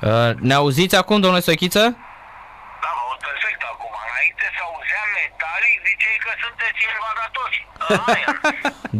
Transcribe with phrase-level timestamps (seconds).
[0.00, 1.80] Uh, ne auziți acum, domnule Sochiță?
[2.82, 3.92] Da, mă aud perfect acum.
[4.08, 7.58] Înainte să auzeam metalic, ziceai că sunteți invadatori.
[8.12, 8.30] Aia.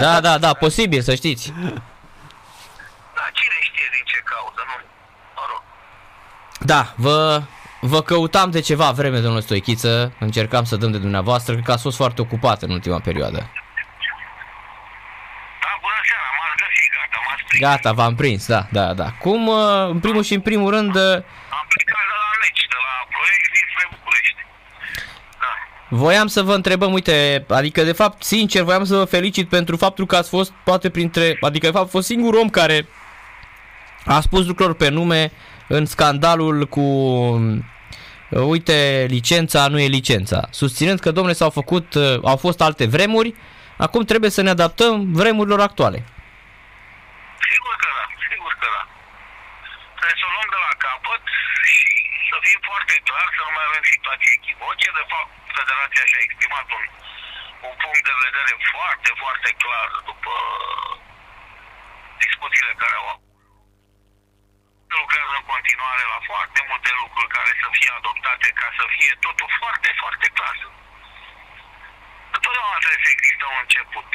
[0.03, 1.45] Da, da, da, posibil, să știți.
[3.17, 4.77] Da, cine știe din ce cauză, nu?
[5.37, 5.63] Mă rog.
[6.73, 7.43] Da, vă,
[7.81, 11.83] vă căutam de ceva vreme, domnule Stoichiță, încercam să dăm de dumneavoastră, cred că ați
[11.83, 13.41] fost foarte ocupat în ultima perioadă.
[15.63, 16.93] Da, bună seara, m-ați găsit,
[17.61, 17.93] gata, m-ați prins.
[17.93, 19.09] Gata, v-am prins, da, da, da.
[19.25, 21.15] Cum, uh, în primul și în primul rând, uh,
[21.59, 24.41] Am plecat de la meci, de la proiect dinspre București.
[25.43, 25.97] Da.
[25.97, 30.07] voiam să vă întrebăm, uite, adică de fapt, sincer, voiam să vă felicit pentru faptul
[30.07, 32.87] că ați fost poate printre, adică de fapt, a fost singurul om care
[34.05, 35.33] a spus lucruri pe nume
[35.69, 40.49] în scandalul cu uh, uite, licența nu e licența.
[40.51, 43.35] Susținând că, domnule, s-au făcut, uh, au fost alte vremuri,
[43.77, 46.05] acum trebuie să ne adaptăm vremurilor actuale.
[47.49, 48.83] Sigur că da, sigur că da.
[49.97, 51.23] Trebuie să o luăm de la capăt
[51.75, 51.93] și
[52.31, 54.89] să fie foarte clar, să nu mai avem situații echivoce.
[55.01, 56.85] De fapt, Federația și-a exprimat un,
[57.69, 60.35] un punct de vedere foarte, foarte clar după
[62.25, 63.29] discuțiile care au avut.
[65.01, 69.51] Lucrează în continuare la foarte multe lucruri care să fie adoptate ca să fie totul
[69.61, 70.57] foarte, foarte clar.
[72.41, 74.07] Întotdeauna trebuie să există un început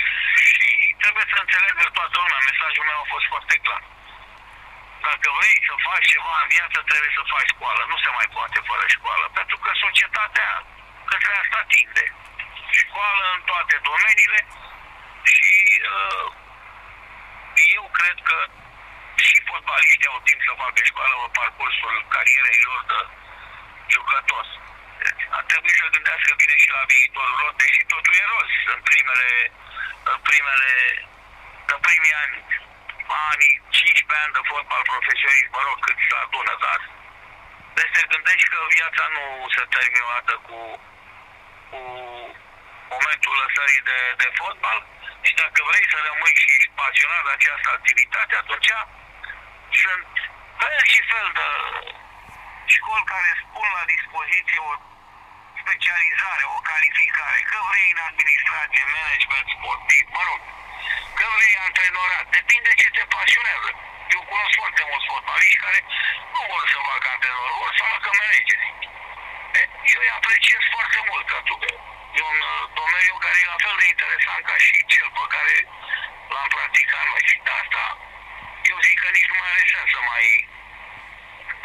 [0.50, 0.68] și
[1.02, 2.48] trebuie să înțeleagă toată lumea.
[2.50, 3.84] Mesajul meu a fost foarte clar.
[5.08, 7.82] Dacă vrei să faci ceva în viață, trebuie să faci școală.
[7.92, 10.50] Nu se mai poate fără școală, pentru că societatea
[11.12, 12.06] către asta tinde.
[12.82, 14.40] Școală în toate domeniile
[15.34, 15.56] și
[15.96, 16.26] uh,
[17.78, 18.38] eu cred că
[19.26, 23.00] și fotbaliștii au timp să facă școală pe parcursul carierei lor de
[23.94, 24.52] jucători.
[25.36, 28.82] Deci, ar trebui să gândească bine și la viitorul lor, deși totul e roz în
[28.90, 29.30] primele,
[30.14, 30.72] în primele,
[31.74, 32.36] în primii ani,
[33.32, 36.80] anii, 15 ani de fotbal profesionist, mă rog, cât se adună, dar
[37.78, 39.24] deci te gândești că viața nu
[39.56, 40.60] se termină o dată cu,
[41.70, 41.80] cu
[42.94, 44.80] momentul lăsării de, de fotbal.
[45.26, 48.72] Și dacă vrei să rămâi și ești pasionat de această activitate, atunci
[49.82, 50.12] sunt
[50.60, 51.48] fel și fel de
[52.74, 54.74] școli care spun la dispoziție o
[55.66, 60.42] specializare, o calificare, că vrei în administrație, management sportiv, mă rog,
[61.18, 63.70] că vrei antrenorat, depinde ce te pasionează.
[64.16, 65.80] Eu cunosc foarte mulți fotbaliști care
[66.34, 68.60] nu vor să facă antrenor, vor să facă manager.
[69.60, 69.62] E,
[69.94, 71.68] Eu îi apreciez foarte mult, pentru că
[72.18, 75.56] e un uh, domeniu care e la fel de interesant ca și cel pe care
[76.34, 77.24] l-am practicat noi.
[77.30, 77.84] Și de asta
[78.72, 80.26] eu zic că nici nu mai are sens să mai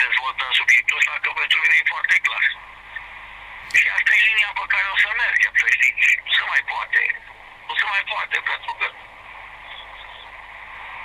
[0.03, 2.45] dezvoltăm subiectul ăsta, că pentru mine e foarte clar.
[3.79, 6.09] Și asta e linia pe care o să mergem, să știți.
[6.27, 7.03] Nu se mai poate.
[7.69, 8.87] Nu se mai poate, pentru că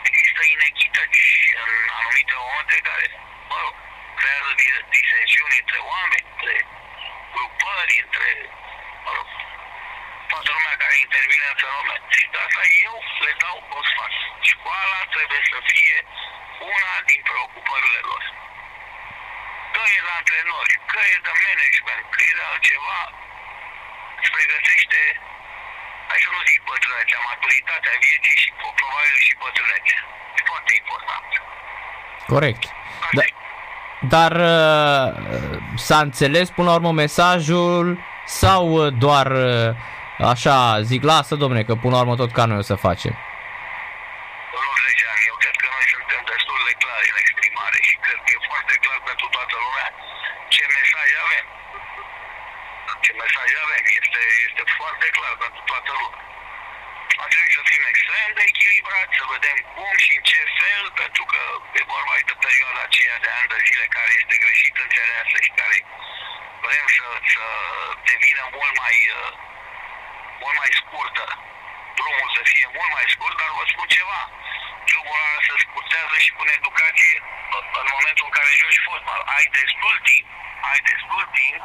[0.10, 1.26] există inechități
[1.64, 3.06] în anumite momente care,
[3.50, 3.76] mă rog,
[4.20, 6.56] creează di- disensiuni între oameni, între
[7.34, 8.30] grupări, între,
[9.06, 9.28] mă rog,
[10.32, 12.02] toată lumea care intervine în fenomen.
[12.16, 12.96] Și de asta eu
[13.26, 14.14] le dau un sfat.
[14.52, 15.98] Școala trebuie să fie
[16.74, 18.24] una din preocupările lor.
[19.86, 23.00] Că e de antrenori, că e de management, că e de altceva,
[24.20, 25.00] îți pregătește,
[26.10, 30.02] hai să nu zic bătrânețea, maturitatea vieții și probabil și bătrânețea.
[30.38, 31.30] E foarte important.
[32.34, 32.64] Corect.
[33.04, 33.34] Asta Da, e.
[34.14, 35.08] dar uh,
[35.88, 37.86] s-a înțeles până la urmă mesajul
[38.42, 39.70] sau uh, doar uh,
[40.32, 40.58] așa
[40.90, 43.14] zic, lasă domne că până la urmă tot ca noi o să facem.
[44.54, 48.30] Nu treceam, eu cred că noi suntem destul de clari în exprimare și cred că
[48.36, 49.88] e foarte clar pentru toată lumea
[50.56, 51.46] ce mesaj avem.
[53.06, 56.24] Ce mesaj avem este, este foarte clar pentru toată lumea.
[57.22, 61.24] Ar trebui să fim extrem de echilibrați, să vedem cum și în ce fel, pentru
[61.32, 61.42] că
[61.80, 65.78] e vorba de perioada aceea de ani de zile care este greșit înțeleasă și care
[66.66, 67.46] vrem să, să
[68.12, 69.32] devină mult mai, uh,
[70.42, 71.26] mult mai scurtă.
[72.00, 74.22] Drumul să fie mult mai scurt, dar vă spun ceva.
[74.90, 77.16] Drumul ăla se scurtează și cu educație
[77.82, 79.22] în momentul în care joci fotbal.
[79.36, 80.28] Ai destul timp,
[80.72, 81.62] ai destul timp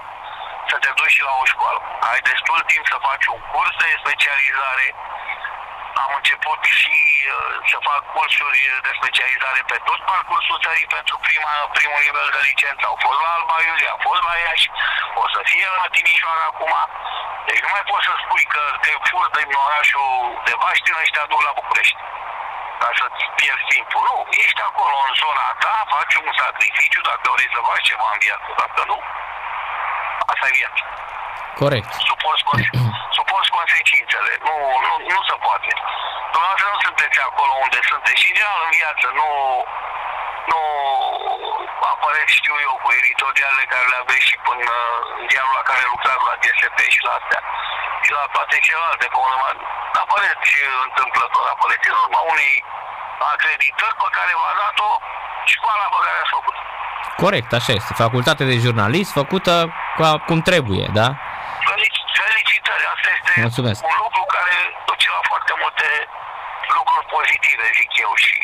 [0.70, 1.78] să te duci și la o școală.
[2.10, 4.86] Ai destul timp să faci un curs de specializare.
[6.04, 11.52] Am început și uh, să fac cursuri de specializare pe tot parcursul țării pentru prima,
[11.76, 12.82] primul nivel de licență.
[12.86, 14.68] Au fost la Alba Iulia, au fost la Iași,
[15.22, 16.72] o să fie la Timișoara acum.
[17.48, 20.10] Deci nu mai poți să spui că te furți din orașul
[20.46, 22.00] de Baștină și te aduc la București
[22.80, 24.02] ca să-ți pierzi timpul.
[24.08, 28.20] Nu, ești acolo în zona ta, faci un sacrificiu dacă vrei să faci ceva în
[28.26, 28.98] viață, dacă nu,
[30.32, 30.82] asta e viața.
[31.62, 31.90] Corect.
[32.10, 32.74] Suporți, conse-
[33.18, 34.32] suporți consecințele.
[34.46, 35.70] Nu, nu, nu se poate.
[36.34, 39.28] Dumneavoastră nu sunteți acolo unde sunteți și în general în viață nu,
[40.50, 40.60] nu
[41.92, 44.74] apăreți, știu eu, cu editoriale care le aveți și până
[45.18, 47.40] în ziarul la care lucrați la DSP și la astea
[48.04, 49.48] și la toate celelalte, pe urmă,
[50.02, 52.54] apăreți și întâmplător, apăreți în urma unei
[53.34, 54.90] acreditări pe care v-a dat-o
[55.54, 56.56] școala pe care ați făcut.
[57.24, 57.92] Corect, așa este.
[58.04, 59.52] Facultate de jurnalist făcută
[60.00, 61.08] ca cum trebuie, da?
[61.68, 63.80] Felici- Felicitări, asta este Mulțumesc.
[63.92, 64.54] un lucru care
[64.90, 65.86] duce la foarte multe
[66.78, 68.36] lucruri pozitive, zic eu, și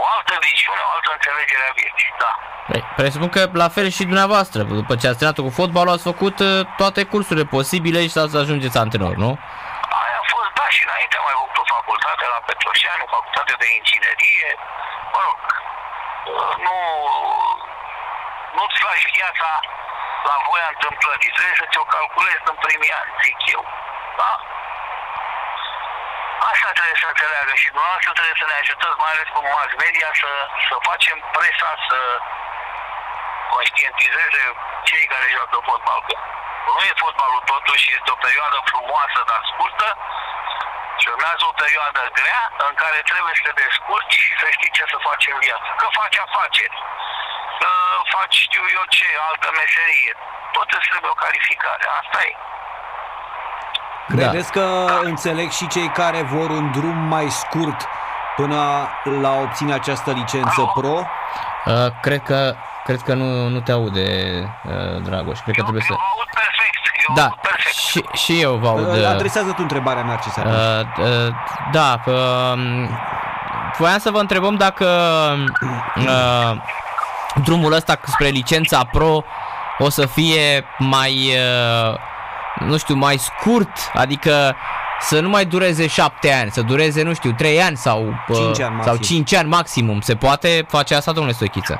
[0.16, 2.32] altă viziune, o altă înțelegere a vieții, da.
[2.70, 6.36] Păi, presupun că la fel și dumneavoastră, după ce ați terminat cu fotbalul, ați făcut
[6.48, 9.30] uh, toate cursurile posibile și să ajungeți antrenor, nu?
[10.02, 13.66] Aia a fost, da, și înainte am mai făcut o facultate la Petroșeanu, facultate de
[13.78, 14.48] inginerie,
[15.12, 15.38] mă rog,
[16.66, 16.76] nu,
[18.56, 19.48] nu-ți lași viața
[20.30, 23.62] la voia întâmplării, trebuie să ți-o calculezi în primii ani, zic eu,
[24.20, 24.32] da?
[26.50, 30.08] Asta trebuie să înțeleagă și dumneavoastră trebuie să ne ajutați, mai ales cu mass media,
[30.22, 30.30] să,
[30.68, 31.98] să facem presa să
[33.54, 34.42] conștientizeze
[34.88, 36.00] cei care joacă fotbal.
[36.06, 36.14] Că
[36.66, 39.88] nu e fotbalul totuși, este o perioadă frumoasă, dar scurtă,
[41.00, 44.84] și urmează o perioadă grea în care trebuie să te descurci și să știi ce
[44.92, 45.68] să faci în viață.
[45.80, 47.05] Că faci afaceri, că
[48.16, 50.10] faci știu eu ce, altă meserie.
[50.56, 52.32] Tot îți trebuie o calificare, asta e.
[54.14, 54.64] Credeți că
[55.10, 57.80] înțeleg și cei care vor un drum mai scurt
[58.36, 58.88] până
[59.22, 60.72] la a obține această licență Alo?
[60.80, 60.94] pro?
[61.72, 62.54] Uh, cred că
[62.84, 64.08] cred că nu, nu te aude,
[64.64, 65.38] uh, Dragoș.
[65.40, 65.92] Cred că Eu, trebuie să...
[65.92, 67.74] eu aud perfect, eu Da, aud perfect.
[67.76, 68.86] și, și eu vă aud.
[68.88, 70.36] Uh, uh, Adresează tu întrebarea, Narcis.
[70.36, 70.54] atunci.
[70.54, 71.34] Uh, uh,
[71.70, 72.58] da, uh,
[73.78, 74.86] voiam să vă întrebăm dacă
[75.96, 76.56] uh,
[77.44, 79.24] drumul ăsta spre licența pro
[79.78, 81.14] o să fie mai,
[81.90, 81.94] uh,
[82.58, 84.56] nu știu, mai scurt, adică
[85.00, 88.60] să nu mai dureze șapte ani, să dureze, nu știu, trei ani sau, uh, Cinci
[88.68, 89.06] ani sau maxim.
[89.10, 89.98] cinci ani maximum.
[90.08, 91.74] Se poate face asta, domnule Stoichiță?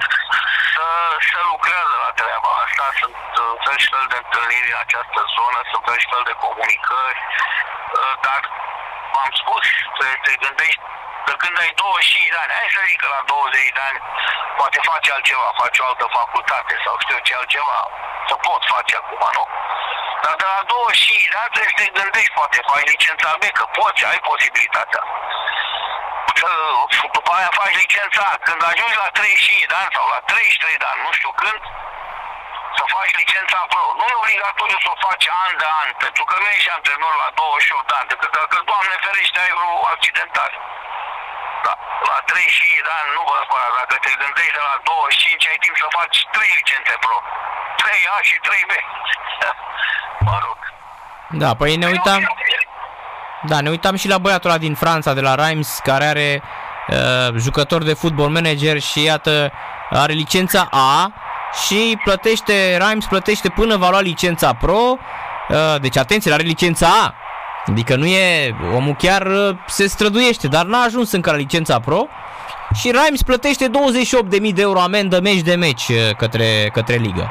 [0.75, 0.87] să,
[1.33, 5.59] să lucrează la treaba asta, sunt uh, fel și fel de întâlniri în această zonă,
[5.71, 7.21] sunt fel și fel de comunicări,
[7.99, 8.41] uh, dar
[9.17, 9.67] v-am spus,
[9.99, 10.83] te, te gândești
[11.27, 13.99] că când ai 25 de ani, hai să zic că la 20 de ani
[14.59, 17.79] poate face altceva, face o altă facultate sau știu ce altceva,
[18.29, 19.45] să pot face acum, nu?
[20.23, 23.65] Dar de la 25 de ani trebuie să te gândești, poate faci licența B, că
[23.79, 25.03] poți, ai posibilitatea
[26.41, 26.49] să,
[27.17, 28.35] după aia faci licența A.
[28.47, 31.86] Când ajungi la 35 de ani sau la 33 de ani, nu știu când, să
[32.95, 33.85] faci licența pro.
[33.99, 37.29] Nu e obligatoriu să o faci an de an, pentru că nu ești antrenor la
[37.39, 40.57] 28 de ani, decât dacă, Doamne ferește, ai vreo accidentare.
[41.65, 41.73] Da,
[42.11, 45.77] la 35 de ani nu vă spăra, dacă te gândești de la 25, ai timp
[45.83, 47.17] să faci 3 licențe pro.
[47.81, 48.73] 3A și 3B.
[50.29, 50.59] mă rog.
[51.43, 52.21] Da, păi ne uitam...
[53.51, 57.29] Da, ne uitam și la băiatul ăla din Franța, de la Reims, care are uh,
[57.45, 59.53] jucător de football manager și iată,
[59.91, 61.13] are licența A
[61.65, 64.99] și plătește, Reims plătește până va lua licența Pro,
[65.49, 67.15] uh, deci atenție, are licența A.
[67.67, 72.01] Adică nu e, omul chiar uh, se străduiește, dar n-a ajuns încă la licența Pro
[72.79, 77.27] și Reims plătește 28.000 de euro amendă meci de meci uh, către, către ligă.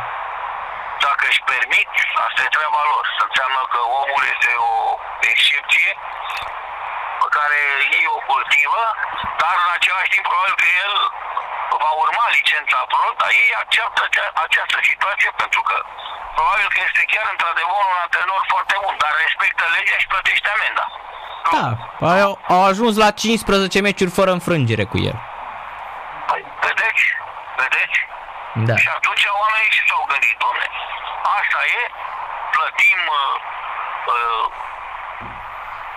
[1.08, 1.90] dacă își permit,
[2.26, 3.04] asta e treaba lor.
[3.18, 4.76] Să înseamnă că omul este o
[5.32, 5.90] excepție
[7.22, 7.60] pe care
[7.98, 8.84] ei o cultivă,
[9.42, 10.94] dar în același timp probabil că el
[11.84, 15.76] va urma licența pro, dar ei acceptă acea- această situație pentru că
[16.36, 20.86] probabil că este chiar într-adevăr un antrenor foarte bun, dar respectă legea și plătește amenda.
[21.56, 21.68] Da,
[22.28, 25.18] au, au ajuns la 15 meciuri fără înfrângere cu el.
[26.30, 27.04] Păi, vedeți?
[27.62, 27.98] Vedeți?
[28.70, 28.76] Da.
[28.84, 30.68] Și atunci oamenii și s-au gândit, domne,
[31.40, 31.82] asta e,
[32.56, 33.36] plătim uh,
[34.14, 34.46] uh,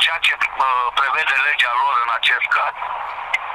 [0.03, 2.75] ceea ce uh, prevede legea lor în acest caz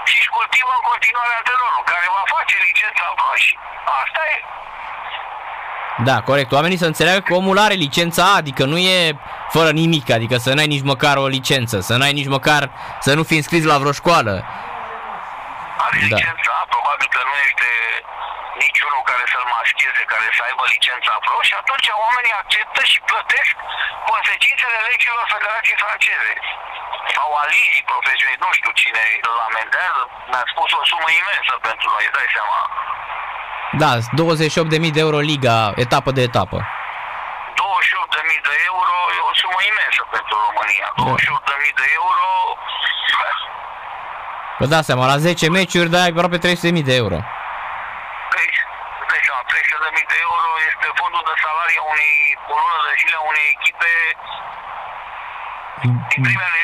[0.10, 3.53] și își cultivă în continuare antrenorul care va face licența pro și
[4.01, 4.38] asta e.
[6.10, 6.51] Da, corect.
[6.57, 8.98] Oamenii să înțeleagă că omul are licența A, adică nu e
[9.55, 12.62] fără nimic, adică să n-ai nici măcar o licență, să n-ai nici măcar
[13.05, 14.33] să nu fii înscris la vreo școală.
[15.86, 16.05] Are Da.
[16.05, 17.69] licența, probabil că nu este
[18.65, 23.53] niciunul care să-l mascheze, care să aibă licența pro și atunci oamenii acceptă și plătesc
[24.12, 26.33] consecințele legilor Federației Franceze
[27.15, 31.88] sau a ligii profesioniști, nu știu cine îl amendează, mi-a spus o sumă imensă pentru
[31.93, 32.60] noi, îți dai seama.
[33.81, 33.91] Da,
[34.22, 36.57] 28.000 de euro liga, etapă de etapă.
[36.62, 40.88] 28.000 de euro e o sumă imensă pentru România.
[41.01, 42.27] 28.000 de euro,
[44.60, 47.17] Vă dați seama, la 10 meciuri dai aproape 300.000 de euro.
[48.33, 48.48] Păi,
[49.01, 52.15] îți dai seama, 300.000 de euro este fondul de salarii a unei,
[52.53, 53.91] o lună de zile a unei echipe
[55.81, 55.93] din
[56.25, 56.63] primele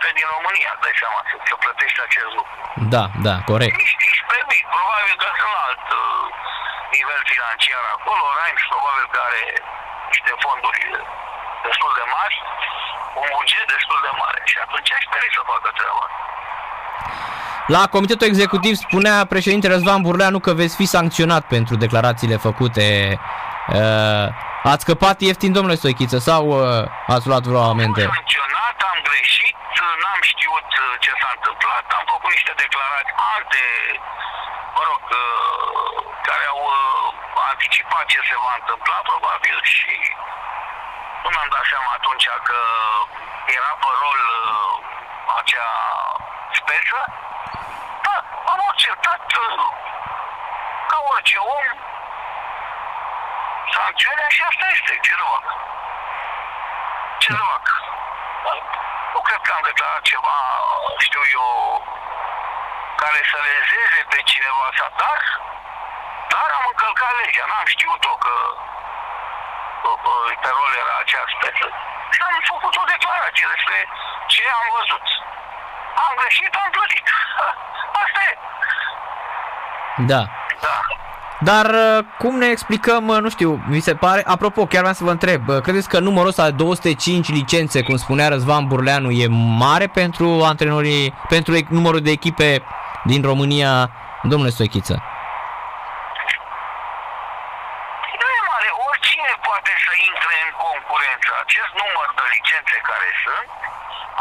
[0.00, 2.54] echipe din România, dai seama, să, să plătești acest lucru.
[2.94, 3.74] Da, da, corect.
[3.82, 6.24] Nici, nici pe mic, probabil că sunt la alt uh,
[6.96, 9.44] nivel financiar acolo, Reims probabil că are
[10.10, 10.80] niște fonduri
[11.66, 12.36] destul de mari,
[13.22, 16.02] un buget destul de mare și atunci aș speri să facă treaba.
[16.06, 16.20] asta.
[17.74, 22.86] La comitetul executiv spunea președintele Răzvan Burleanu că veți fi sancționat pentru declarațiile făcute.
[23.80, 24.26] Uh,
[24.72, 28.02] ați scăpat ieftin, domnule Stoichiță, sau uh, ați luat vreo amende?
[28.02, 29.39] Am funcționat, am greșit,
[30.00, 33.64] n-am știut uh, ce s-a întâmplat, am făcut niște declarații alte,
[34.76, 35.90] mă rog, uh,
[36.28, 37.04] care au uh,
[37.50, 39.94] anticipat ce se va întâmpla probabil și
[41.22, 42.58] nu mi-am dat seama atunci că
[43.56, 44.74] era pe rol uh,
[45.38, 45.70] acea
[46.58, 46.98] speță.
[48.06, 48.16] Da,
[48.52, 49.62] am acceptat uh,
[50.90, 51.66] ca orice om
[53.74, 55.46] sancțiunea și asta este, ce să fac.
[57.22, 57.66] Ce să fac?
[59.30, 60.36] Nu cred că am declarat ceva,
[61.06, 61.50] știu eu,
[63.02, 65.20] care să lezeze pe cineva sau dar,
[66.32, 68.34] dar am încălcat legea, n-am știut-o că
[69.82, 71.66] că, că pe rol era acea speță.
[72.14, 73.78] Și am făcut o declarație despre
[74.32, 75.06] ce am văzut.
[76.04, 77.06] Am greșit, am plătit.
[78.02, 78.32] Asta e.
[80.10, 80.22] Da.
[81.42, 81.52] Da.
[81.52, 85.04] Dar uh, cum ne explicăm, uh, nu știu, vi se pare, apropo, chiar vreau să
[85.04, 89.26] vă întreb, uh, credeți că numărul ăsta de 205 licențe, cum spunea Răzvan Burleanu, e
[89.64, 92.48] mare pentru antrenorii, pentru e- numărul de echipe
[93.10, 93.72] din România,
[94.30, 94.96] domnule Stoichiță?
[98.20, 98.68] Nu e mare.
[98.88, 101.30] Oricine poate să intre în concurență.
[101.44, 103.48] Acest număr de licențe care sunt,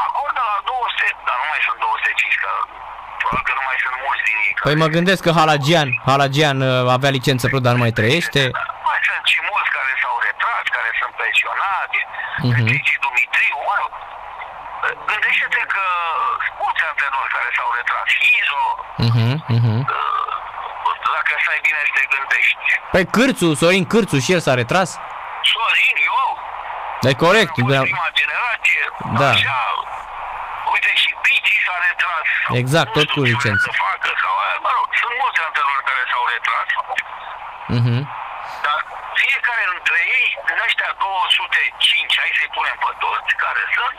[0.06, 2.52] acordă la 200, dar nu mai sunt 205, că
[3.30, 4.52] probabil că nu mai sunt mulți din ei.
[4.66, 8.42] Păi care- mă gândesc că Halagian, Halagian uh, avea licență pro, dar nu mai trăiește.
[8.90, 11.98] Mai sunt și mulți care s-au retras, care sunt pensionați,
[12.48, 12.48] Mhm.
[12.50, 12.68] uh-huh.
[12.72, 13.92] Gigi Dumitriu, mă rog.
[15.12, 15.84] Gândește-te că
[16.44, 18.06] sunt mulți antrenori care s-au retras.
[18.40, 18.64] Izo,
[19.08, 19.78] Mhm, mhm.
[21.16, 22.58] dacă stai bine să te gândești.
[22.94, 24.90] Păi Cârțu, Sorin Cârțu și el s-a retras?
[25.54, 26.28] Sorin, eu,
[27.10, 27.82] E corect, am fost da.
[27.90, 28.84] prima generație.
[29.22, 29.30] Da.
[29.36, 29.60] Așa,
[31.34, 32.26] uite și Pici s-a retras.
[32.46, 33.68] sau Exact, nu tot știu cu ce licență.
[33.68, 34.34] vrea Să facă, sau,
[34.66, 36.68] mă rog, sunt mulți antrenori care s-au retras.
[37.78, 37.98] Mhm.
[38.66, 38.78] Dar
[39.24, 43.98] fiecare dintre ei, din ăștia 205, hai să-i punem pe toți care sunt,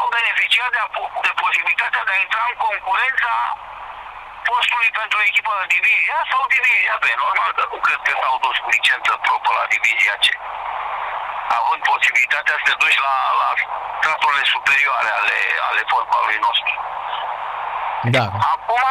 [0.00, 3.32] au beneficiat de, apo- de posibilitatea de a intra în concurența
[4.48, 7.04] postului pentru o echipă de divizia A sau divizia B.
[7.24, 10.26] Normal că nu cred că s-au dus cu licență propă la divizia C.
[11.58, 13.48] Având posibilitatea să te duci la, la
[13.98, 15.38] straturile superioare ale,
[15.68, 16.74] ale fotbalului nostru.
[18.16, 18.24] Da.
[18.54, 18.84] Acum,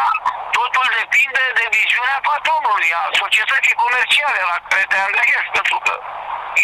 [0.59, 5.93] totul depinde de viziunea patronului, a societății comerciale la care te angajezi, pentru că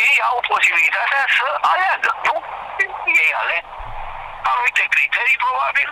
[0.07, 2.35] ei au posibilitatea să aleagă, nu?
[3.23, 3.63] Ei aleg
[4.51, 5.89] anumite criterii, probabil.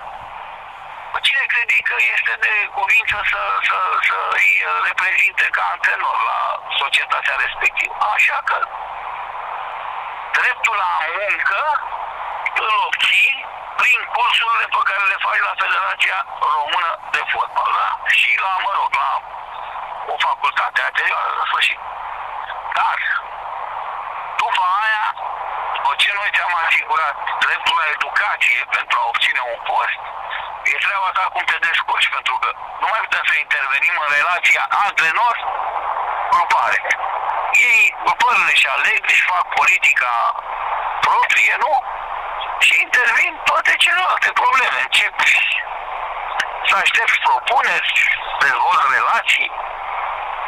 [1.28, 3.78] Cine crede că este de cuvință să, să,
[4.10, 4.52] să îi
[4.88, 6.40] reprezinte ca antrenor la
[6.82, 7.94] societatea respectivă?
[8.16, 8.58] Așa că
[10.38, 11.62] dreptul la muncă
[12.66, 13.32] îl obții
[13.82, 16.18] prin cursurile pe care le faci la Federația
[16.58, 17.90] Română de Fotbal, da?
[18.18, 19.12] Și la, mă rog, la
[20.14, 21.80] o facultate anterioară, la sfârșit.
[22.78, 22.98] Dar,
[24.42, 25.06] după aia,
[25.76, 30.02] după ce noi ți-am asigurat dreptul la educație pentru a obține un post,
[30.72, 32.50] e treaba ta cum te descurci, pentru că
[32.82, 36.80] nu mai putem să intervenim în relația antrenor-grupare.
[37.72, 40.12] Ei, grupările și aleg, își fac politica
[41.08, 41.74] proprie, nu?
[42.66, 44.78] Și intervin toate celelalte probleme.
[44.88, 45.14] Încep
[46.70, 47.90] să aștepți propuneri,
[48.44, 49.48] dezvolți relații.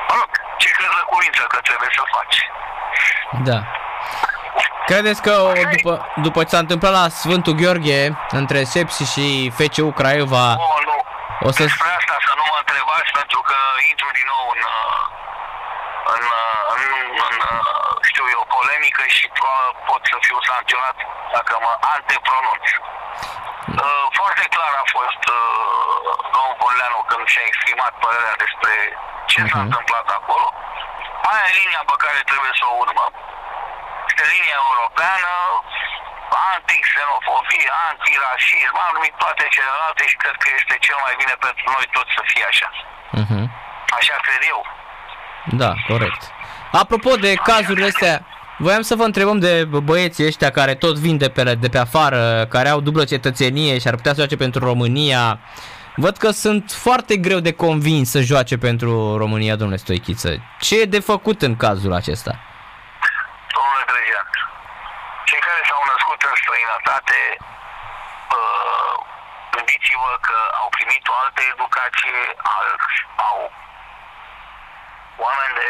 [0.07, 0.29] Mă rog,
[0.61, 2.37] ce crezi la cuvință că trebuie să faci?
[3.49, 3.59] Da.
[4.89, 5.93] Credeți că o, după,
[6.27, 8.01] după ce s-a întâmplat la Sfântul Gheorghe,
[8.39, 9.25] între Sepsi și
[9.57, 10.97] FCU Craiova, Oh, nu.
[11.47, 13.57] O să- Despre asta să nu mă întrebați pentru că
[13.91, 15.01] intru din nou în, uh,
[16.15, 16.81] în, uh, în,
[17.27, 20.97] în uh, știu eu, polemică și pro- pot să fiu sancționat
[21.35, 22.65] dacă mă antepronunț.
[23.83, 25.39] Uh, Foarte clar a fost uh,
[26.33, 28.73] domnul Borleanu când și-a exprimat părerea despre
[29.31, 29.65] ce s-a Mhm.
[29.65, 30.47] întâmplat acolo.
[31.31, 33.11] Aia e linia pe care trebuie să o urmăm.
[34.09, 35.31] Este linia europeană,
[36.53, 41.85] anti-xenofobie, anti-rasism, am numit toate celelalte și cred că este cel mai bine pentru noi
[41.95, 42.69] toți să fie așa.
[43.21, 43.41] Mhm.
[43.99, 44.59] Așa cred eu.
[45.61, 46.21] Da, corect.
[46.81, 48.15] Apropo de cazurile astea,
[48.57, 52.45] voiam să vă întrebăm de băieții ăștia care tot vin de pe, de pe afară,
[52.49, 55.39] care au dublă cetățenie și ar putea să joace pentru România.
[55.95, 60.31] Văd că sunt foarte greu de convins să joace pentru România, domnule Stoichiță.
[60.65, 62.33] Ce e de făcut în cazul acesta?
[63.55, 64.27] Domnule Drejean,
[65.29, 67.19] cei care s-au născut în străinătate
[68.37, 68.95] uh,
[69.55, 72.17] gândiți-vă că au primit o altă educație,
[72.55, 72.67] al,
[73.29, 73.37] au
[75.23, 75.69] oameni de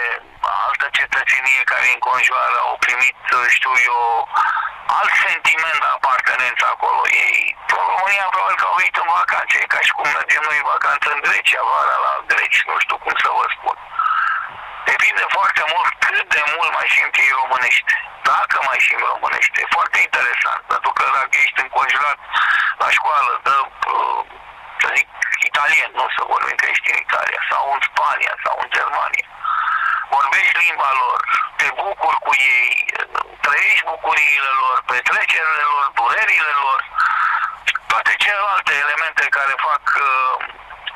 [0.68, 4.02] altă cetățenie care îi înconjoară, au primit, uh, știu eu,
[5.00, 7.02] alt sentiment de apartenență acolo.
[7.28, 7.40] Ei,
[7.78, 11.08] în România, probabil că au venit în vacanțe, ca și cum mergem noi în vacanță
[11.12, 13.78] în Grecia, vara la greci, nu știu cum să vă spun.
[14.90, 17.94] Depinde foarte mult cât de mult mai simt ei românește.
[18.32, 19.58] Dacă mai simt românește.
[19.62, 22.18] E foarte interesant, pentru că dacă ești înconjurat
[22.84, 23.56] la școală de,
[23.92, 24.22] uh,
[24.82, 25.08] să zic,
[25.50, 29.28] italien, nu să vorbim că ești în Italia, sau în Spania, sau în Germania,
[30.14, 31.20] vorbești limba lor,
[31.58, 32.70] te bucuri cu ei,
[33.46, 36.80] trăiești bucuriile lor, petrecerile lor, durerile lor,
[37.92, 40.34] toate celelalte elemente care fac uh,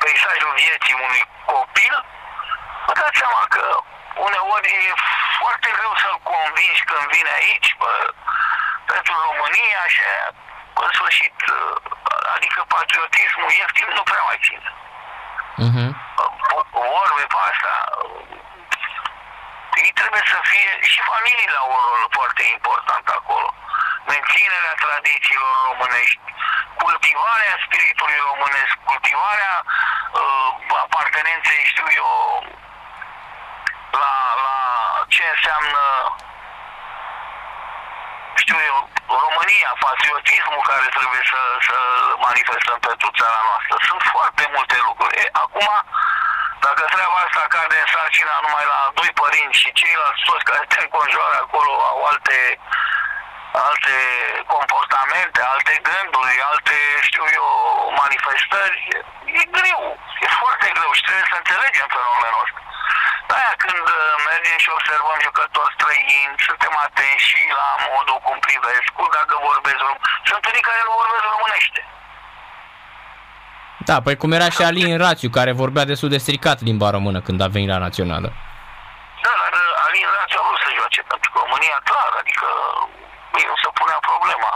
[0.02, 1.94] peisajul vieții unui copil,
[2.86, 3.64] vă dați seama că
[4.26, 4.92] uneori e
[5.40, 7.92] foarte greu să-l convingi când vine aici, bă,
[8.92, 10.02] pentru România și
[10.84, 11.76] în sfârșit, uh,
[12.34, 14.70] adică patriotismul ieftin nu prea mai ține.
[15.64, 15.88] Mhm.
[16.72, 17.72] Vorbe pe asta,
[19.82, 23.48] ei trebuie să fie și familiile au un rol foarte important acolo.
[24.12, 26.20] Menținerea tradițiilor românești,
[26.82, 30.48] cultivarea spiritului românesc, cultivarea uh,
[30.84, 32.12] apartenenței, știu eu,
[34.02, 34.12] la,
[34.44, 34.56] la
[35.14, 35.82] ce înseamnă
[38.42, 38.78] știu eu,
[39.24, 41.76] România, patriotismul care trebuie să, să
[42.26, 43.74] manifestăm pentru țara noastră.
[43.88, 45.14] Sunt foarte multe lucruri.
[45.22, 45.68] E, acum,
[46.66, 50.78] dacă treaba asta cade în sarcina numai la doi părinți și ceilalți toți care te
[50.84, 52.38] înconjoară acolo au alte,
[53.68, 53.96] alte
[54.54, 56.76] comportamente, alte gânduri, alte,
[57.08, 57.48] știu eu,
[58.02, 58.78] manifestări,
[59.40, 59.82] e greu.
[60.24, 62.60] E foarte greu și trebuie să înțelegem fenomenul ăsta.
[63.36, 68.86] Aia când uh, mergem și observăm jucători străini, suntem atenți și la modul cum privesc,
[68.96, 69.98] cu dacă vorbesc rom.
[70.30, 71.80] Sunt unii care nu vorbesc românește.
[73.84, 77.40] Da, păi cum era și Alin Rațiu, care vorbea destul de stricat limba română când
[77.40, 78.28] a venit la națională.
[79.24, 82.46] Da, dar uh, Alin Rațiu a vrut să joace pentru România, clar, adică
[83.34, 84.50] mie nu se punea problema.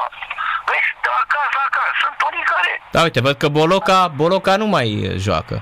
[0.68, 2.70] Vezi, de acasă, acasă, sunt unii care...
[2.94, 5.56] Da, uite, văd că Boloca, Boloca nu mai uh, joacă.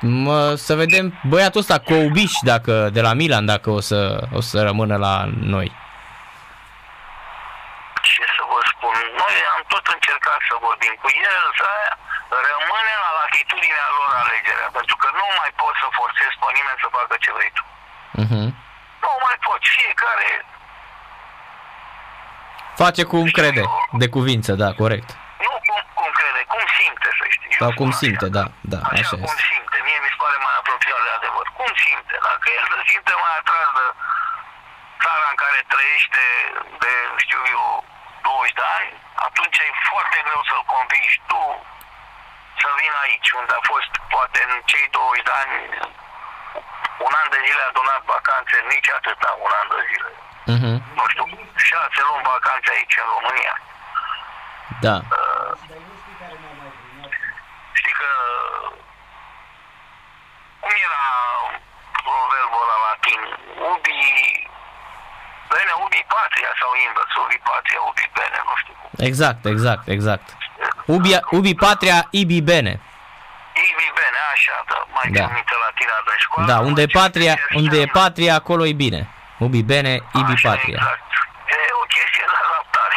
[0.00, 4.62] Mă, să vedem băiatul ăsta, Coubiș, dacă, de la Milan, dacă o să, o să
[4.62, 5.72] rămână la noi.
[8.02, 8.83] ce să vă spun,
[9.22, 11.68] noi am tot încercat să vorbim cu el, să
[12.50, 16.88] rămâne la latitudinea lor alegerea, pentru că nu mai poți să forțezi pe nimeni să
[16.98, 17.64] facă ce vrei tu.
[18.22, 18.48] Uh-huh.
[19.04, 20.30] Nu mai poți, fiecare,
[22.82, 23.62] Face cum crede,
[24.02, 25.08] de cuvință, da, corect.
[25.46, 27.50] nu cum, cum crede, cum simte, să știi.
[27.54, 28.00] Eu Sau spun cum așa.
[28.02, 29.44] simte, da, da, Așa, așa cum este.
[29.52, 31.46] simte, mie mi se pare mai apropiat de adevăr.
[31.58, 32.14] Cum simte?
[32.28, 33.86] Dacă el se simte mai atras de
[35.02, 36.22] țara în care trăiește
[36.82, 36.92] de,
[37.24, 37.64] știu eu,
[38.26, 38.90] 20 de ani,
[39.26, 41.42] atunci e foarte greu să-l convingi tu
[42.62, 45.54] să vină aici, unde a fost, poate în cei 20 de ani,
[47.06, 50.10] un an de zile a donat vacanțe, nici atâta, un an de zile.
[50.52, 50.76] Uh-huh.
[50.98, 51.24] Nu știu,
[51.70, 53.54] șase luni vacanțe aici în România.
[54.84, 54.96] Da.
[57.78, 58.10] Știi că
[60.60, 61.04] cum era
[62.06, 63.20] proverbul ăla latin?
[63.72, 64.00] Ubi
[65.64, 68.88] bene, ubi patria sau invers, ubi patria, ubi bene, nu știu cum.
[69.08, 70.26] Exact, exact, exact.
[70.96, 72.72] Ubi, ubi patria, ibi bene.
[73.70, 75.20] Ibi bene, așa, da, mai Da.
[75.20, 75.26] da.
[75.38, 76.46] minte latina de școală.
[76.52, 78.00] Da, unde e Ce- patria, ce unde e înseamnă?
[78.02, 79.00] patria, acolo e bine.
[79.46, 80.78] Ubi bene, ibi Așa, patria.
[80.80, 81.02] Exact.
[81.54, 82.96] E o chestie de adaptare.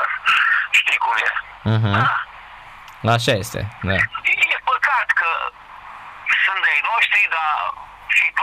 [0.80, 1.30] Știi cum e.
[1.74, 1.92] Mhm.
[1.96, 3.12] Da.
[3.16, 3.94] Așa este, da.
[3.94, 5.28] E păcat că
[6.44, 7.50] sunt de noștri, dar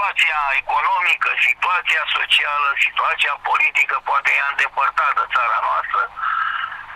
[0.08, 6.02] situația economică, situația socială, situația politică poate i-a îndepărtat de țara noastră.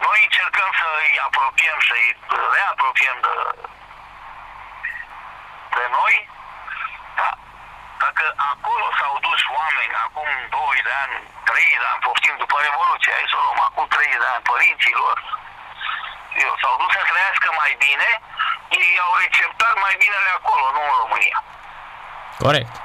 [0.05, 2.09] Noi încercăm să îi apropiem, să îi
[2.55, 3.35] reapropiem de,
[5.77, 6.15] de noi,
[7.17, 7.33] dar
[8.03, 11.15] dacă acolo s-au dus oameni acum 2 de ani,
[11.49, 14.99] 3 de ani, poftim după Revoluție, hai să o luăm, acum 3 de ani, părinții
[15.01, 15.17] lor,
[16.45, 18.09] eu, s-au dus să trăiască mai bine,
[18.81, 21.39] ei au receptat mai binele acolo, nu în România.
[22.47, 22.75] Corect.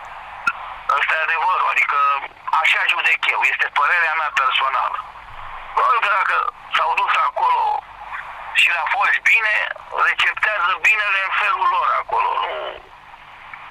[0.98, 1.98] Ăsta e adevărul, adică
[2.62, 4.98] așa judec eu, este părerea mea personală.
[5.74, 6.36] Probabil că dacă
[6.76, 7.62] s-au dus acolo
[8.60, 9.54] și le-a fost bine,
[10.08, 12.54] receptează binele în felul lor acolo, nu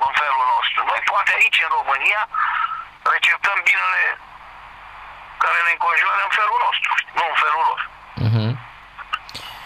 [0.07, 0.79] în felul nostru.
[0.91, 2.21] Noi poate aici în România
[3.13, 4.03] receptăm binele
[5.43, 7.81] care ne înconjoară în felul nostru, nu în felul lor.
[8.25, 8.47] Mhm.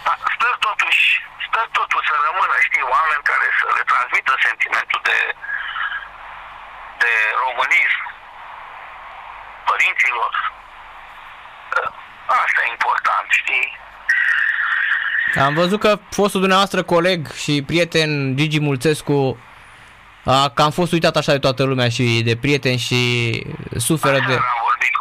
[0.06, 1.04] Dar stă totuși,
[1.46, 5.18] stă totuși să rămână, știi, oameni care să le transmită sentimentul de,
[7.60, 8.02] de românism
[9.70, 10.32] părinților.
[12.26, 13.66] Asta e important, știi?
[15.46, 19.38] Am văzut că fostul dumneavoastră coleg și prieten Gigi Mulțescu
[20.24, 23.00] a cam fost uitat așa de toată lumea și de prieten și
[23.76, 24.34] suferă de...
[24.36, 24.92] Aseară am vorbit,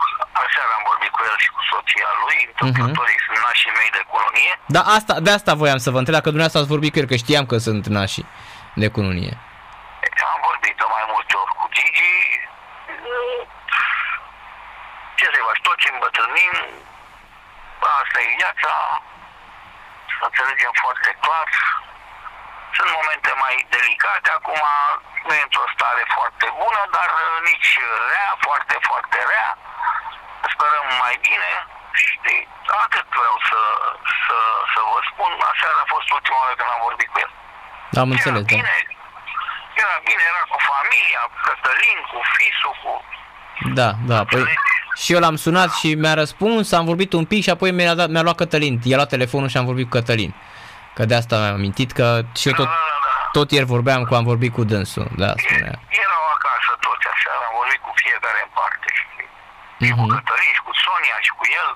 [0.46, 3.26] aseară am vorbit cu el și cu soția lui, întâmplătorii Mhm.
[3.26, 4.54] sunt nașii mei de colonie.
[4.76, 7.16] Da, asta, de asta voiam să vă întreb, dacă dumneavoastră ați vorbit cu el, că
[7.24, 8.28] știam că sunt nașii
[8.84, 9.34] de cununie.
[10.34, 12.14] Am vorbit de mai multe ori cu Gigi.
[15.18, 16.54] Ce să faci, toți îmbătrânim,
[18.02, 18.72] asta e viața,
[20.18, 21.48] să înțelegem foarte clar.
[22.78, 24.62] Sunt momente mai delicate, acum
[25.26, 27.72] nu e într-o stare foarte bună, dar uh, nici
[28.12, 29.50] rea, foarte, foarte rea.
[30.54, 31.52] Sperăm mai bine.
[32.00, 32.34] Și
[32.84, 33.62] atât vreau să,
[34.26, 34.38] să,
[34.74, 35.32] să vă spun.
[35.52, 37.32] Aseară a fost ultima oară când am vorbit cu el.
[38.02, 38.54] Am înțeles, era da.
[38.56, 38.76] bine,
[39.84, 42.92] era bine, era cu familia, Cătălin, cu fisul, cu...
[43.80, 44.44] Da, da, păi
[45.04, 48.10] și eu l-am sunat și mi-a răspuns, am vorbit un pic și apoi mi-a, dat,
[48.10, 48.80] mi-a luat Cătălin.
[48.84, 50.32] I-a luat telefonul și am vorbit cu Cătălin.
[50.96, 52.06] Că de asta mi-am amintit că
[52.40, 53.30] și eu tot, Da, da, da.
[53.38, 55.08] tot ieri vorbeam cu am vorbit cu dânsul.
[55.24, 55.76] Da, E- spunea.
[56.04, 58.88] Erau acasă toți așa, am vorbit cu fiecare în parte.
[58.98, 59.04] Și,
[59.86, 60.14] și cu Mhm.
[60.16, 61.70] Cătălin, și cu Sonia, și cu el.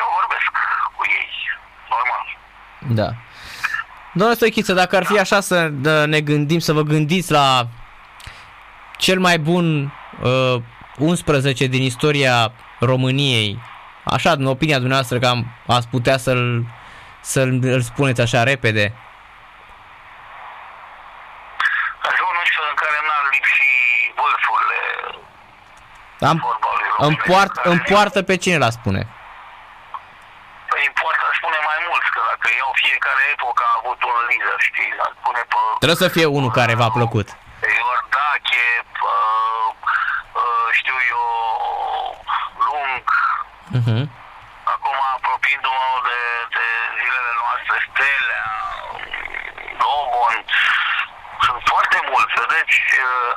[0.00, 0.50] Eu vorbesc
[0.96, 1.28] cu ei,
[1.94, 2.22] normal.
[3.00, 3.08] Da.
[4.16, 7.66] Domnule Stoichiță, dacă ar fi așa să dă, ne gândim, să vă gândiți la
[9.04, 10.56] cel mai bun uh,
[10.98, 13.58] 11 din istoria României,
[14.04, 16.66] așa, în opinia dumneavoastră, că am, ați putea să-l,
[17.20, 18.84] să-l îl spuneți așa repede.
[22.06, 23.68] Ar fi un 11 în care n-ar lipsi
[24.18, 24.80] vârfurile
[26.30, 29.02] Am, fotbalului îmi, românesc, poart, care- îmi poartă pe cine la spune.
[30.70, 34.90] Păi importă spune mai mult, că dacă iau fiecare epocă a avut un lider, știi,
[35.06, 37.26] ar pune pe Trebuie să fie unul care v-a plăcut.
[37.78, 38.66] Iordache,
[39.00, 39.12] pă,
[40.40, 41.24] uh, știu eu,
[42.68, 43.04] lung,
[43.78, 44.02] Uh-huh.
[44.74, 46.20] acum apropiindu-mă de,
[46.56, 46.66] de
[46.98, 48.48] zilele noastre, Stelea,
[49.82, 50.36] Lobon,
[51.46, 52.76] sunt foarte mulți, vedeți,
[53.08, 53.32] uh,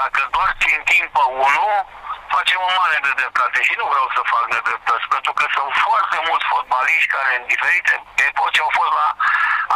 [0.00, 1.74] dacă doar țintim pe unul,
[2.36, 5.72] facem o mare de dreptate și nu vreau să fac de dreptăți, pentru că sunt
[5.86, 7.92] foarte mulți fotbaliști care în diferite
[8.28, 9.08] epoci au fost la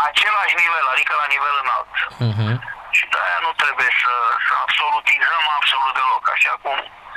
[0.09, 1.93] același nivel, adică la nivel înalt.
[2.27, 2.55] Uh-huh.
[2.97, 4.15] Și de aia nu trebuie să,
[4.47, 6.25] să absolutizăm absolut deloc.
[6.37, 7.08] Așa cum o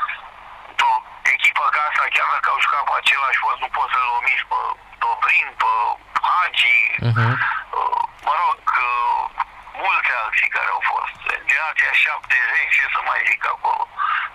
[1.62, 4.60] echipă ca asta, chiar dacă au jucat pe același post, nu poți să-l omiți pe
[5.02, 5.72] Dobrin, pe
[6.30, 7.32] Hagi, Mhm.
[7.78, 9.20] uh, mă rog, uh,
[9.84, 11.16] mulți alții care au fost.
[11.50, 13.84] Generația 70, ce să mai zic acolo.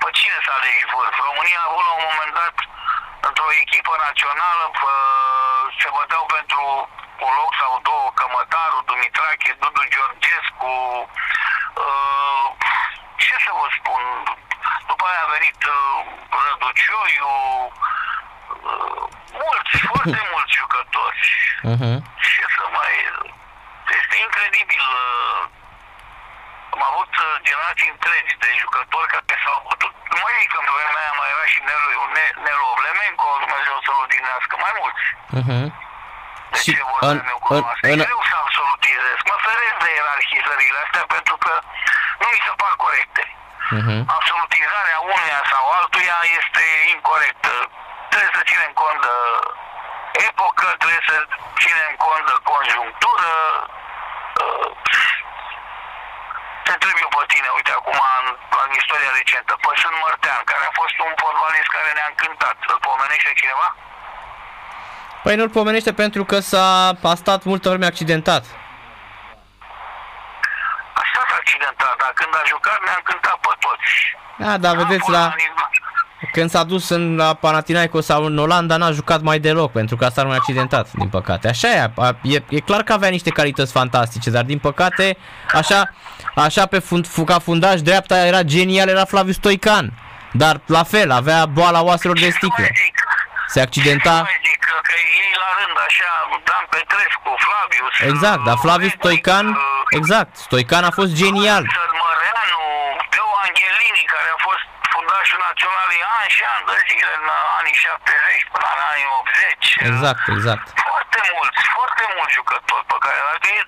[0.01, 1.17] Pe cine să alegi vârf?
[1.31, 2.57] România a avut la un moment dat
[3.29, 4.93] într-o echipă națională pă,
[5.81, 6.63] se băteau pentru
[7.27, 10.75] un loc sau două, Cămătaru, Dumitrache, Dudu Georgescu,
[11.85, 12.47] uh,
[13.25, 14.03] ce să vă spun,
[14.91, 15.99] după aia a venit uh,
[16.67, 17.31] Răducioiu,
[18.71, 19.03] uh,
[19.43, 21.21] mulți, foarte mulți jucători.
[21.73, 21.97] Uh-huh.
[22.25, 22.93] Ce să mai...
[24.01, 24.85] Este incredibil.
[25.03, 25.41] uh,
[26.75, 29.93] Am avut uh, generații întregi de jucători care s-au putut...
[30.13, 33.77] Nu mai zic că în vremea aia mai era și Nelu, Ne- Nelu Oblemenco, Dumnezeu
[33.85, 35.05] să-l odihnească, mai mulți.
[35.39, 35.67] Uh-huh.
[36.53, 37.87] De Și ce vorbim în- eu cu în- asta?
[37.93, 39.17] în- E greu să absolutizez.
[39.31, 41.53] Mă feresc de ierarhizările astea pentru că
[42.21, 43.23] nu mi se par corecte.
[43.67, 44.01] Uh-huh.
[44.19, 47.55] Absolutizarea unuia sau altuia este incorrectă.
[48.11, 49.17] Trebuie să ținem cont de
[50.29, 51.17] epocă, trebuie să
[51.63, 53.31] ținem cont de conjunctură.
[54.43, 54.69] Uh,
[56.65, 58.27] Te întreb eu pe tine, uite acum în,
[58.63, 62.57] în istoria recentă, pe Sunt Mărtean, care a fost un fotbalist care ne-a încântat.
[62.73, 63.69] Îl pomenește cineva?
[65.25, 66.69] Păi nu-l pomenește pentru că s-a
[67.13, 68.45] a stat multă vreme accidentat.
[71.01, 73.91] A stat accidentat, dar când a jucat ne-a încântat pe toți.
[74.43, 75.65] Da, dar vedeți, A la, fost nivel-
[76.33, 80.05] când s-a dus în, la Panathinaikos sau în Olanda, n-a jucat mai deloc, pentru că
[80.05, 81.49] a stat numai accidentat, din păcate.
[81.49, 85.17] Așa e, a- e, e clar că avea niște calități fantastice, dar din păcate,
[85.53, 85.95] așa,
[86.35, 89.93] așa pe fund, fu- ca fundaș dreapta era genial, era Flaviu Stoican.
[90.33, 92.65] Dar la fel, avea boala oaselor de Ce să sticlă.
[92.69, 92.95] mai zic?
[93.55, 94.11] Se accidenta.
[94.11, 94.59] Ce să mai zic?
[94.69, 96.11] Că, că ei la rând așa,
[96.49, 97.95] Dan Petrescu, Flavius...
[98.13, 101.63] Exact, dar Flaviu Medic, Stoican, uh, exact, Stoican a fost genial.
[102.05, 102.61] Măreanu,
[103.15, 104.65] Teo Angelini, care a fost
[105.87, 107.27] fundașul naționalului ani și ani de zile, în
[107.59, 109.89] anii 70 până în anii 80.
[109.91, 110.67] Exact, exact.
[110.89, 113.65] Foarte mulți, foarte mulți jucători pe care dacă ei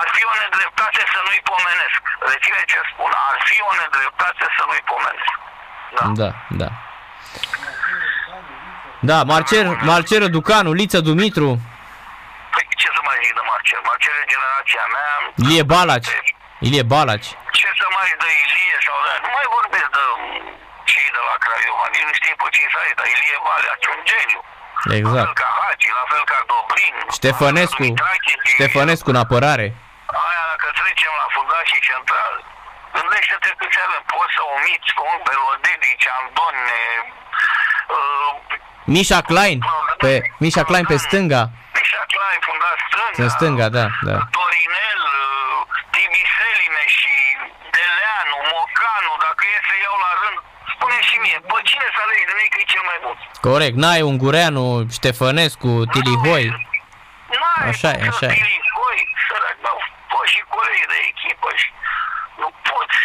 [0.00, 2.00] ar fi o nedreptate să nu-i pomenesc.
[2.32, 5.34] Reține ce spun, ar fi o nedreptate să nu-i pomenesc.
[5.96, 6.04] Da.
[6.20, 6.30] Da,
[6.62, 6.68] da.
[9.10, 11.48] Da, Marcel, Marcel Ducanu, Liță Dumitru,
[12.54, 13.80] Păi ce să mai zic de Marcel?
[13.90, 15.10] Marcel e generația mea.
[15.42, 16.10] Ilie Balaci.
[16.66, 17.30] Ilie Balaci.
[17.58, 19.12] Ce să mai zic de Ilie sau de...
[19.24, 20.04] Nu mai vorbesc de
[20.92, 21.84] cei de la Craiova.
[21.94, 24.40] Nici nu știe pe cine să dar Ilie Balaci, un geniu.
[24.88, 25.26] La Exact.
[25.28, 26.96] fel ca mijlocații, la fel ca Dobrin.
[27.18, 29.66] Ștefănescu, Dumitrache, Ștefănescu în apărare.
[30.26, 32.34] Aia dacă trecem la fundașii central,
[32.96, 34.02] gândește-te câți avem.
[34.14, 36.80] Poți să omiți Cong, Belodedici, Andone,
[37.96, 38.32] uh,
[38.94, 39.58] Mișa Klein,
[40.04, 40.12] pe
[40.44, 41.42] Mișa Klein pe stânga.
[41.78, 43.22] Mișa Klein, fundaș stânga.
[43.22, 44.16] În stânga, da, da.
[44.36, 45.58] Torinel, uh,
[45.94, 47.14] Tibiseline și
[47.74, 50.38] Deleanu, Mocanu, dacă e să iau la rând,
[50.72, 53.16] spune și mie, bă, cine să alegi din ei că e cel mai bun?
[53.48, 54.64] Corect, Nai, Ungureanu,
[54.98, 56.46] Ștefănescu, Tilihoi.
[57.40, 58.36] N-ai Așa e, cum să așa e.
[58.38, 59.78] Tilihoi, sărac, n-au
[60.12, 61.68] fost și colegi de echipă și
[62.40, 62.98] nu poți,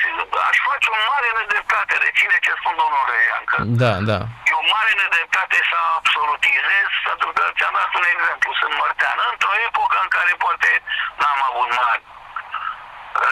[0.49, 3.55] aș face o mare nedreptate, reține ce spun domnul Rejancă.
[3.83, 4.19] Da, da.
[4.49, 9.17] E o mare nedreptate să absolutizez, pentru că ți-am dat un exemplu, sunt mărtean.
[9.31, 10.71] Într-o epocă în care poate
[11.19, 12.03] n-am avut mari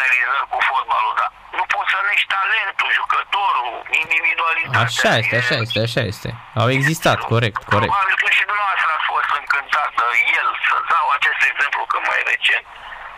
[0.02, 3.72] realizări cu fotbalul, dar nu poți să nești talentul, jucătorul,
[4.04, 4.88] individualitatea.
[4.90, 6.30] Așa este, așa este, așa este.
[6.62, 7.92] Au existat, corect, corect.
[7.92, 10.08] Probabil că și dumneavoastră ați fost încântat de
[10.40, 12.66] el, să dau acest exemplu că mai recent.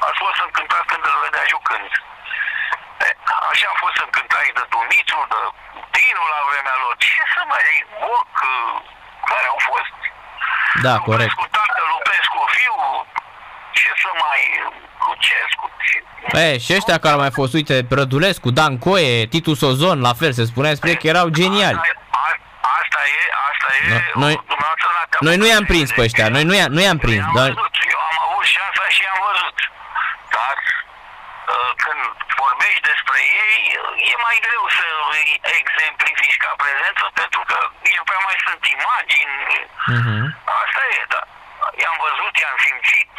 [0.08, 1.89] Ați fost încântat când îl vedea jucând.
[3.08, 3.10] E,
[3.51, 5.41] Așa am fost încântați de Dumitru, de
[5.95, 6.93] Dinu la vremea lor.
[7.05, 8.32] Ce să mai zic, Boc,
[9.32, 9.95] care au fost.
[10.86, 11.32] Da, corect.
[11.32, 12.77] Lupescu tată, Lupescu fiu,
[13.79, 14.41] ce să mai
[15.19, 15.65] Lucescu.
[15.88, 16.01] Și-
[16.45, 20.32] E, și ăștia care au mai fost, uite, Rădulescu, Dan Coe, Titu Sozon, la fel,
[20.39, 21.79] se spunea despre că erau geniali.
[21.82, 22.39] Asta, e- a-
[22.79, 23.82] asta e, asta e.
[23.93, 26.82] No- noi- dumneavoastră n-ați Noi nu avut i-am prins pe ăștia, noi nu i-am, nu
[26.88, 27.49] i-am prins, Am dar...
[27.51, 29.58] văzut, eu am avut șansa și am văzut.
[30.36, 30.55] Dar
[31.53, 32.01] uh, când
[32.43, 35.29] vorbești despre ei, uh, e mai greu să îi
[35.60, 37.58] exemplifici ca prezență pentru că
[37.97, 39.38] eu prea mai sunt imagini.
[39.97, 40.17] Mhm.
[40.62, 41.21] Asta e, da.
[41.82, 43.13] I-am văzut, i-am simțit.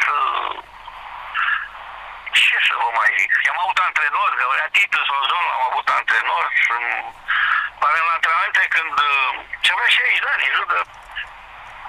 [2.31, 3.31] Uh, Ce să vă mai zic?
[3.45, 6.43] I-am avut antrenori, că la Titus Ozon am avut antrenor.
[6.67, 6.89] Sunt,
[7.81, 9.29] pare la antrenamente când uh,
[9.63, 10.79] ce avea 60 de ani, în jur de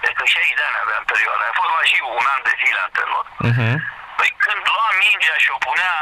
[0.02, 1.42] Cred că 60 de ani avea în perioada.
[1.44, 1.52] aia.
[1.54, 3.24] A fost la Jiu un an de zile antrenor.
[3.50, 3.70] Mhm.
[4.18, 5.94] Păi când lua mingea și o punea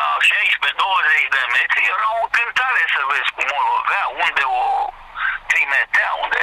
[0.00, 4.62] la 16-20 de metri, era o cântare să vezi cum o lovea, unde o
[5.50, 6.40] trimitea, unde...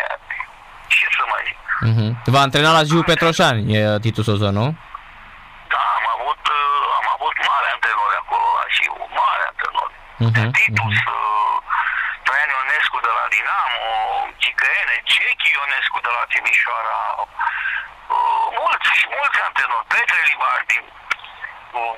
[0.94, 1.58] Ce să mai zic?
[1.90, 2.08] Mhm.
[2.34, 4.68] V-a antrenat la Giu Petroșani, e Titu Sozon, nu?
[5.74, 9.96] Da, am avut, uh, am avut mare antrenori acolo la Jiu, mare antrenori.
[10.26, 11.58] Mhm, Titus, uh,
[12.26, 13.86] Traian Ionescu de la Dinamo,
[14.42, 17.00] Cicăene, Cechi Ionescu de la Timișoara,
[18.14, 20.78] uh, mulți și mulți antrenori, Petre Libardi,
[21.80, 21.96] uh,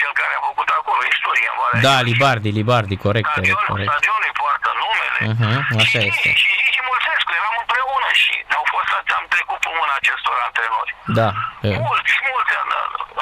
[0.00, 2.06] cel care a făcut acolo istorie în Valea Da, Jiu.
[2.10, 3.88] Libardi, Libardi, corect, corect, Stadionul, corect.
[3.92, 5.20] stadionul îi poartă numele.
[5.32, 6.28] Mhm, așa și, este.
[6.42, 10.90] Și Gigi Mulțescu, eram împreună și au fost, am trecut pe mâna acestor antrenori.
[11.18, 11.28] Da,
[11.68, 12.74] e, Mulți, mulți an-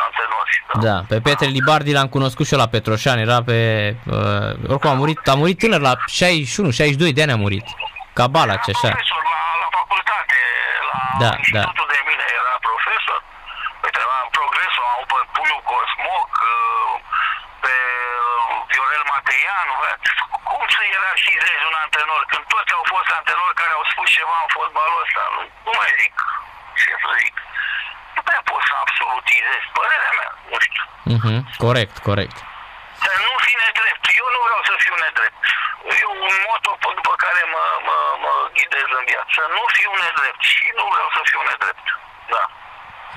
[0.06, 0.52] antrenori.
[0.86, 0.96] da.
[1.10, 3.58] Pe Petre Libardi l-am cunoscut și eu la Petroșani, era pe...
[4.16, 7.66] Uh, oricum a murit, a murit tânăr, la 61, 62 de ani a murit.
[8.18, 8.88] Ca Balaci, așa.
[8.94, 10.38] Profesor la, la facultate,
[10.88, 13.18] la Da, institutul de mine era profesor.
[13.84, 16.92] Uite, la Progresul am avut pe Pulu Cosmoc, uh,
[17.64, 17.74] pe
[18.22, 19.72] uh, Viorel Mateianu.
[19.80, 19.88] bă,
[20.50, 24.50] Cum să ierarhizezi un antrenor când toți au fost antrenori care au spus ceva în
[24.56, 25.22] fotbalul ăsta?
[25.34, 26.14] Nu, nu mai zic.
[26.82, 27.36] Ce să zic?
[28.16, 29.62] Nu prea pot să absolutizez.
[29.78, 30.84] Părerea mea, nu știu.
[31.14, 32.36] Mhm, corect, corect.
[33.04, 34.02] Să nu fi nedrept.
[34.20, 35.38] Eu nu vreau să fiu nedrept.
[36.00, 39.30] E un moto pe- după care mă, mă, mă ghidez în viață.
[39.38, 40.42] Să nu fiu nedrept.
[40.54, 41.86] Și nu vreau să fiu nedrept.
[42.34, 42.42] Da.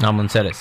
[0.10, 0.58] Am înțeles.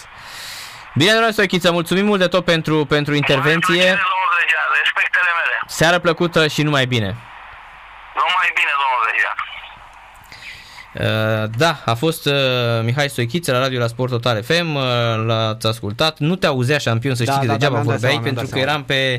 [0.96, 3.74] Bine, domnule Stoichiță, mulțumim mult de tot pentru, pentru intervenție.
[3.74, 4.66] Mai plăcere, domnul Dregean.
[4.82, 5.54] Respectele mele.
[5.66, 7.16] Seară plăcută și numai bine.
[8.20, 9.36] Numai bine, domnul Dregean.
[10.98, 12.32] Uh, da, a fost uh,
[12.82, 14.82] Mihai Stoichiță la radio la Sport Total FM, uh,
[15.26, 16.18] l-ați ascultat.
[16.18, 18.22] Nu te auzea șampion, să Da, știi, da, că da, degeaba mi-am dat vorbeai, seama,
[18.24, 18.72] mi-am pentru dat că seama.
[18.72, 19.14] eram pe